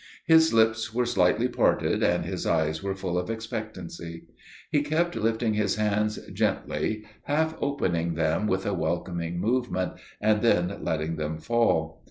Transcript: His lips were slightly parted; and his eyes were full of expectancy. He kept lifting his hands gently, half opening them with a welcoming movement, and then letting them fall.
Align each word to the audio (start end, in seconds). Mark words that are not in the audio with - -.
His 0.25 0.51
lips 0.51 0.91
were 0.95 1.05
slightly 1.05 1.47
parted; 1.47 2.01
and 2.01 2.25
his 2.25 2.47
eyes 2.47 2.81
were 2.81 2.95
full 2.95 3.19
of 3.19 3.29
expectancy. 3.29 4.23
He 4.71 4.81
kept 4.81 5.15
lifting 5.15 5.53
his 5.53 5.75
hands 5.75 6.17
gently, 6.33 7.05
half 7.25 7.55
opening 7.61 8.15
them 8.15 8.47
with 8.47 8.65
a 8.65 8.73
welcoming 8.73 9.39
movement, 9.39 9.93
and 10.19 10.41
then 10.41 10.79
letting 10.83 11.17
them 11.17 11.37
fall. 11.37 11.99